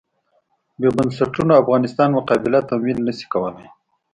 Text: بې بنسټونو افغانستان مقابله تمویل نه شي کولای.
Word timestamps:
بې 0.79 0.89
بنسټونو 0.97 1.53
افغانستان 1.63 2.09
مقابله 2.17 2.59
تمویل 2.69 2.99
نه 3.07 3.13
شي 3.17 3.25
کولای. 3.33 3.67